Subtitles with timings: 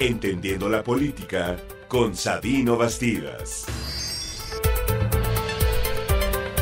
[0.00, 1.56] Entendiendo la política
[1.88, 3.66] con Sabino Bastidas.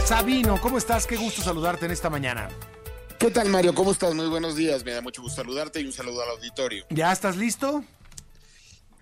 [0.07, 1.07] Sabino, ¿cómo estás?
[1.07, 2.49] Qué gusto saludarte en esta mañana.
[3.19, 3.75] ¿Qué tal, Mario?
[3.75, 4.15] ¿Cómo estás?
[4.15, 4.87] Muy buenos días.
[4.87, 6.87] Me da mucho gusto saludarte y un saludo al auditorio.
[6.89, 7.85] ¿Ya estás listo?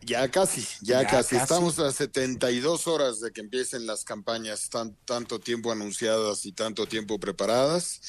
[0.03, 1.37] Ya casi, ya, casi.
[1.37, 6.87] Estamos a 72 horas de que empiecen las campañas, tan, tanto tiempo anunciadas y tanto
[6.87, 8.01] tiempo preparadas.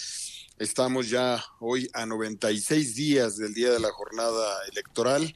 [0.58, 5.36] Estamos ya hoy a 96 días del día de la jornada electoral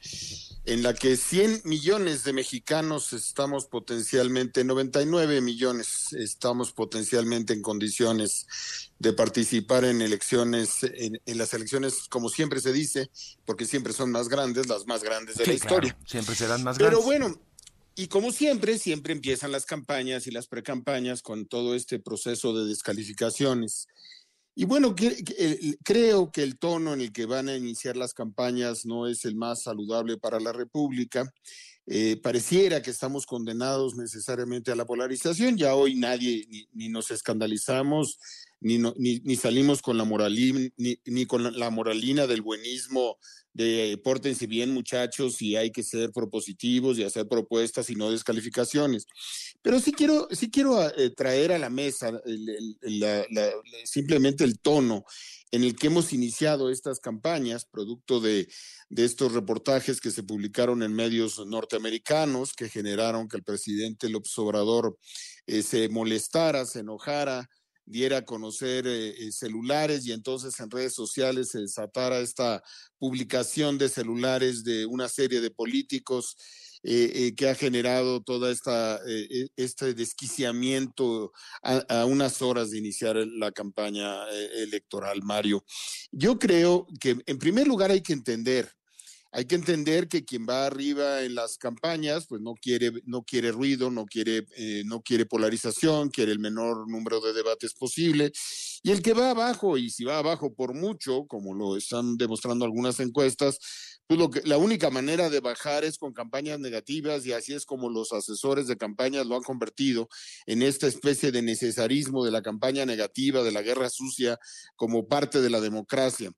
[0.63, 8.47] en la que 100 millones de mexicanos estamos potencialmente, 99 millones estamos potencialmente en condiciones
[8.99, 13.09] de participar en elecciones, en, las elecciones, como siempre se dice,
[13.45, 15.97] porque siempre son más grandes, las más grandes de la historia.
[16.05, 16.97] Siempre serán más grandes.
[16.97, 17.41] Pero bueno,
[17.95, 22.69] y como siempre, siempre empiezan las campañas y las precampañas con todo este proceso de
[22.69, 23.89] descalificaciones
[24.59, 24.93] y bueno,
[25.85, 29.35] creo que el tono en el que van a iniciar las campañas no es el
[29.35, 31.33] más saludable para la República.
[31.87, 35.55] Eh, pareciera que estamos condenados necesariamente a la polarización.
[35.57, 38.19] Ya hoy nadie ni, nos escandalizamos,
[38.61, 43.17] ni, ni, salimos con la moralina, ni, con la moralina del buenismo
[43.53, 49.05] de pórtense bien muchachos y hay que ser propositivos y hacer propuestas y no descalificaciones.
[49.61, 52.21] Pero sí quiero, sí quiero eh, traer a la mesa
[53.85, 55.03] simplemente el tono
[55.51, 58.47] en el que hemos iniciado estas campañas, producto de,
[58.95, 64.97] estos reportajes que se publicaron en medios norteamericanos, que generaron que el presidente López Obrador
[65.47, 67.49] eh, se molestara, se enojara,
[67.89, 72.63] diera a conocer eh, eh, celulares y entonces en redes sociales se desatara esta
[72.99, 76.37] publicación de celulares de una serie de políticos
[76.83, 79.01] eh, que ha generado toda esta
[79.57, 85.65] este desquiciamiento a, unas horas de iniciar la campaña electoral, Mario.
[86.09, 88.71] Yo creo que en primer lugar hay que entender
[89.31, 93.51] hay que entender que quien va arriba en las campañas, pues no quiere, no quiere
[93.51, 98.31] ruido, no quiere, eh, no quiere polarización, quiere el menor número de debates posible.
[98.81, 102.65] Y el que va abajo, y si va abajo por mucho, como lo están demostrando
[102.65, 103.59] algunas encuestas,
[104.07, 108.11] pues la única manera de bajar es con campañas negativas y así es como los
[108.11, 110.09] asesores de campañas lo han convertido
[110.47, 114.39] en esta especie de necesarismo de la campaña negativa, de la guerra sucia,
[114.75, 116.31] como parte de la democracia.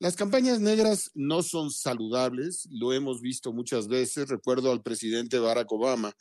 [0.00, 4.28] Las campañas negras no son saludables, lo hemos visto muchas veces.
[4.28, 6.14] Recuerdo al presidente Barack Obama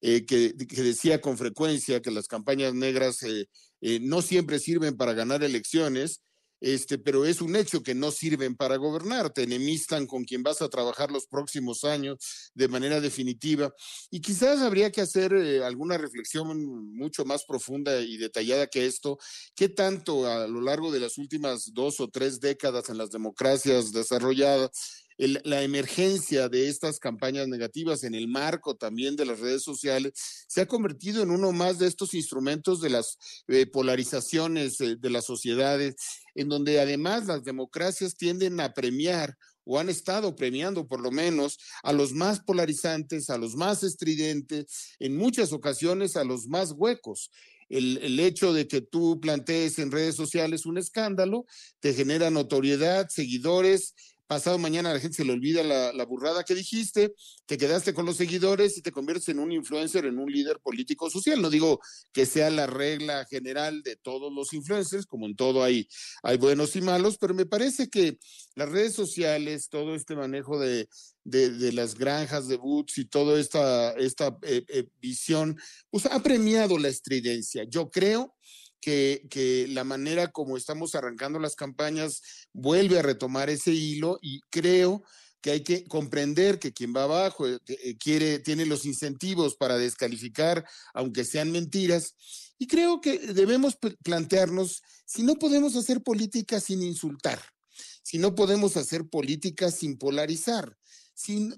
[0.00, 3.46] eh, que, decía con frecuencia que las campañas negras eh,
[3.82, 6.22] eh, no siempre sirven para ganar elecciones,
[6.60, 10.62] este, pero es un hecho que no sirven para gobernar, te enemistan con quien vas
[10.62, 13.72] a trabajar los próximos años de manera definitiva.
[14.10, 19.18] Y quizás habría que hacer eh, alguna reflexión mucho más profunda y detallada que esto,
[19.54, 23.92] qué tanto a lo largo de las últimas dos o tres décadas en las democracias
[23.92, 30.12] desarrolladas la emergencia de estas campañas negativas en el marco también de las redes sociales
[30.46, 33.18] se ha convertido en uno más de estos instrumentos de las
[33.48, 35.96] eh, polarizaciones eh, de las sociedades,
[36.36, 41.58] en donde además las democracias tienden a premiar o han estado premiando por lo menos
[41.82, 47.30] a los más polarizantes, a los más estridentes, en muchas ocasiones a los más huecos.
[47.68, 51.44] El, el, hecho de que tú plantees en redes sociales un escándalo
[51.80, 53.94] te genera notoriedad, seguidores
[54.28, 57.14] pasado mañana a la gente se le olvida la, burrada que dijiste,
[57.46, 61.10] te quedaste con los seguidores y te conviertes en un influencer, en un líder político
[61.10, 61.40] social.
[61.40, 61.80] No digo
[62.12, 65.88] que sea la regla general de todos los influencers, como en todo hay,
[66.22, 68.18] hay buenos y malos, pero me parece que
[68.54, 70.88] las redes sociales, todo este manejo de,
[71.24, 75.58] las granjas de boots y toda esta, esta eh, eh, visión,
[75.90, 77.64] pues ha premiado la estridencia.
[77.64, 78.34] Yo creo
[78.80, 82.22] que, la manera como estamos arrancando las campañas
[82.52, 85.02] vuelve a retomar ese hilo y creo
[85.40, 89.78] que hay que comprender que quien va abajo eh, eh, quiere, tiene los incentivos para
[89.78, 92.14] descalificar, aunque sean mentiras.
[92.58, 97.40] Y creo que debemos plantearnos si no podemos hacer política sin insultar,
[98.02, 100.77] si no podemos hacer política sin polarizar,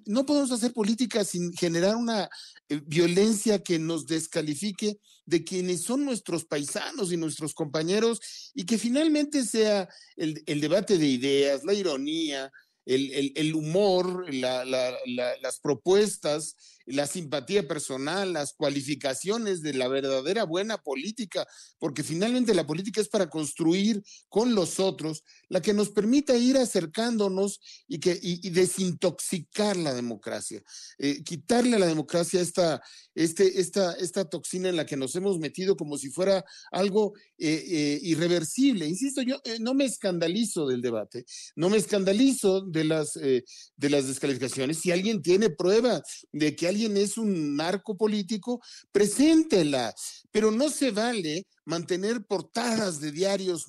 [0.06, 2.30] no podemos hacer política sin generar una
[2.68, 8.21] eh, violencia que nos descalifique de quienes son nuestros paisanos y nuestros compañeros
[8.54, 12.51] y que finalmente sea el, debate de ideas, la ironía,
[12.86, 16.56] el, humor, las propuestas
[16.86, 21.47] la simpatía personal, las cualificaciones de la verdadera buena política,
[21.78, 26.56] porque finalmente la política es para construir con los otros la que nos permita ir
[26.56, 30.62] acercándonos y, que, desintoxicar la democracia,
[30.98, 32.82] eh, quitarle a la democracia esta,
[33.15, 37.65] este, esta, esta toxina en la que nos hemos metido como si fuera algo eh,
[37.68, 38.86] eh, irreversible.
[38.86, 41.24] Insisto, yo no me escandalizo del debate,
[41.56, 44.78] no me escandalizo de las, de las descalificaciones.
[44.78, 48.60] Si alguien tiene prueba de que alguien es un narco político,
[48.92, 49.94] preséntela,
[50.30, 53.66] pero no se vale mantener portadas de diarios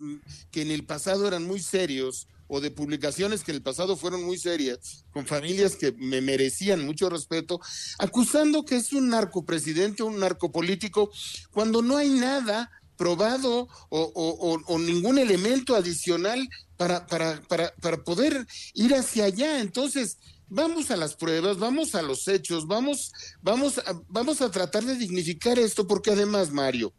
[0.49, 4.23] que en el pasado eran muy serios o de publicaciones que en el pasado fueron
[4.23, 7.61] muy serias, con familias que me merecían mucho respeto,
[7.97, 11.09] acusando que es un narcopresidente, un narcopolítico,
[11.51, 16.45] cuando no hay nada probado o, ningún elemento adicional
[16.75, 19.59] para, para, para, para poder ir hacia allá.
[19.59, 20.17] Entonces,
[20.51, 23.11] vamos a las pruebas, vamos a los hechos, vamos,
[23.41, 26.93] vamos, a, vamos a tratar de dignificar esto, porque además, Mario,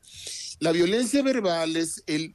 [0.59, 2.33] la violencia verbal es el,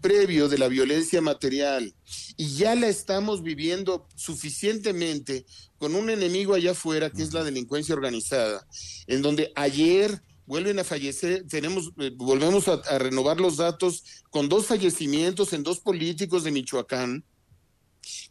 [0.00, 1.94] previo de la violencia material
[2.36, 5.44] y ya la estamos viviendo suficientemente
[5.78, 8.66] con un enemigo allá afuera que es la delincuencia organizada,
[9.06, 14.66] en donde ayer vuelven a fallecer, tenemos, eh, volvemos a, renovar los datos con dos
[14.66, 17.24] fallecimientos en dos políticos de Michoacán,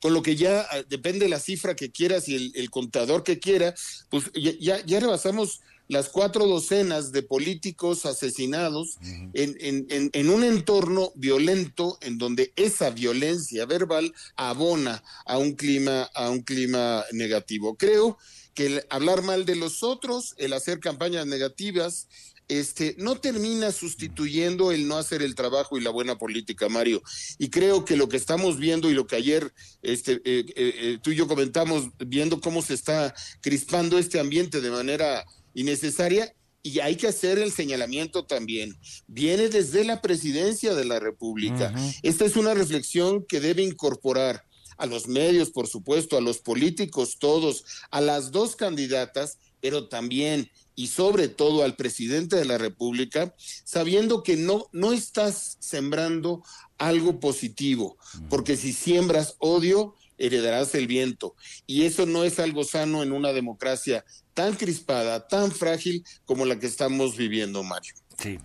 [0.01, 3.73] con lo que ya ah, depende la cifra que quieras y el, contador que quiera,
[4.09, 8.97] pues ya, ya rebasamos las cuatro docenas de políticos asesinados
[9.33, 16.41] en, un entorno violento en donde esa violencia verbal abona a un clima, a un
[16.41, 17.75] clima negativo.
[17.75, 18.17] Creo
[18.53, 22.07] que el hablar mal de los otros, el hacer campañas negativas,
[22.47, 27.01] este, no termina sustituyendo el no hacer el trabajo y la buena política, Mario.
[27.37, 30.99] Y creo que lo que estamos viendo y lo que ayer este, eh, eh, eh,
[31.01, 36.79] tú y yo comentamos, viendo cómo se está crispando este ambiente de manera innecesaria y
[36.79, 38.77] hay que hacer el señalamiento también.
[39.07, 41.73] Viene desde la presidencia de la República.
[42.03, 44.45] Esta es una reflexión que debe incorporar
[44.77, 50.49] a los medios, por supuesto, a los políticos todos, a las dos candidatas, pero también
[50.75, 53.33] y sobre todo al presidente de la República,
[53.63, 56.43] sabiendo que no, no estás sembrando
[56.77, 57.97] algo positivo,
[58.29, 61.35] porque si siembras odio, heredarás el viento.
[61.67, 64.03] Y eso no es algo sano en una democracia
[64.33, 67.93] tan crispada, tan frágil como la que estamos viviendo, Mario.
[68.17, 68.39] Sí.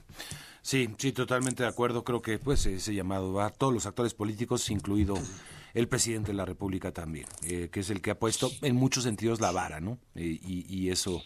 [0.60, 2.04] Sí, sí, totalmente de acuerdo.
[2.04, 5.14] Creo que pues ese llamado va a todos los actores políticos, incluido
[5.74, 9.04] el presidente de la República también, eh, que es el que ha puesto en muchos
[9.04, 9.98] sentidos la vara, ¿no?
[10.14, 11.22] Eh, y, eso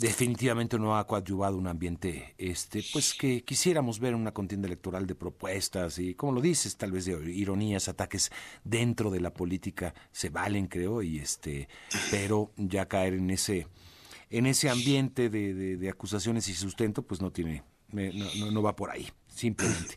[0.00, 5.14] definitivamente no ha coadyuvado un ambiente este pues que quisiéramos ver una contienda electoral de
[5.14, 8.30] propuestas y como lo dices tal vez de ironías ataques
[8.64, 11.68] dentro de la política se valen creo y este
[12.10, 13.66] pero ya caer en ese
[14.30, 19.08] en ese ambiente de, acusaciones y sustento pues no tiene no, no, va por ahí
[19.26, 19.96] simplemente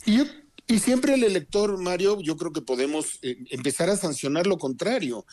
[0.73, 5.25] y, siempre el elector, Mario, yo creo que podemos eh, empezar a sancionar lo contrario.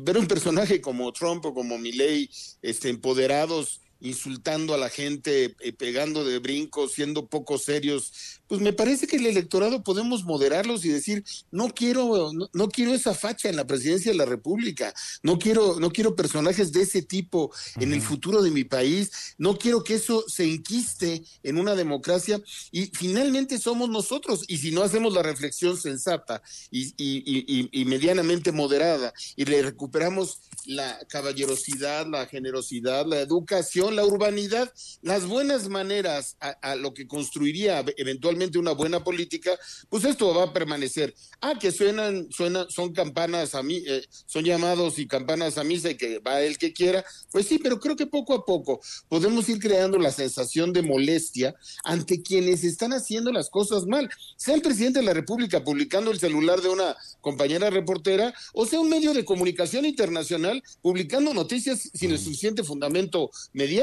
[0.00, 2.30] ver un personaje como Trump o como Milley,
[2.62, 8.72] este, empoderados insultando a la gente, eh, pegando de brincos, siendo poco serios, pues me
[8.72, 13.56] parece que el electorado podemos moderarlos y decir, no quiero, no, quiero esa facha en
[13.56, 18.02] la presidencia de la República, no quiero, no quiero personajes de ese tipo en el
[18.02, 23.58] futuro de mi país, no quiero que eso se enquiste en una democracia y finalmente
[23.58, 29.62] somos nosotros, y si no hacemos la reflexión sensata y, y medianamente moderada y le
[29.62, 34.72] recuperamos la caballerosidad, la generosidad, la educación, la urbanidad,
[35.02, 39.58] las buenas maneras a, lo que construiría eventualmente una buena política,
[39.88, 41.14] pues esto va a permanecer.
[41.40, 45.90] Ah, que suenan, suenan, son campanas a mí, eh, son llamados y campanas a misa
[45.90, 49.48] y que va el que quiera, pues sí, pero creo que poco a poco podemos
[49.48, 54.62] ir creando la sensación de molestia ante quienes están haciendo las cosas mal, sea el
[54.62, 59.14] presidente de la República publicando el celular de una compañera reportera o sea un medio
[59.14, 63.81] de comunicación internacional publicando noticias sin el suficiente fundamento mediático.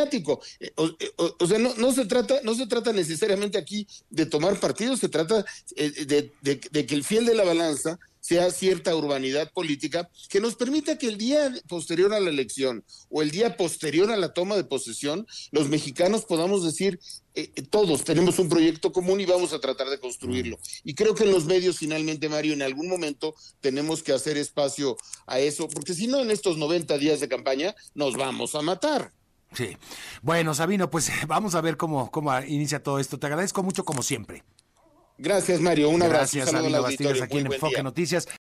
[0.59, 4.95] Eh, eh, o, sea, no, se trata, no se trata necesariamente aquí de tomar partido,
[4.95, 6.05] se trata eh,
[6.41, 10.97] de, de que el fiel de la balanza sea cierta urbanidad política que nos permita
[10.97, 14.63] que el día posterior a la elección o el día posterior a la toma de
[14.63, 16.99] posesión, los mexicanos podamos decir,
[17.35, 20.59] eh, todos tenemos un proyecto común y vamos a tratar de construirlo.
[20.83, 24.97] Y creo que en los medios, finalmente, Mario, en algún momento tenemos que hacer espacio
[25.25, 29.13] a eso, porque si no, en estos 90 días de campaña nos vamos a matar.
[29.53, 29.77] Sí.
[30.21, 33.17] Bueno, Sabino, pues vamos a ver cómo, cómo inicia todo esto.
[33.19, 34.43] Te agradezco mucho como siempre.
[35.17, 35.89] Gracias, Mario.
[35.89, 36.37] Un abrazo.
[36.37, 38.25] Gracias, Sabino Bastías, aquí en Enfoque Noticias.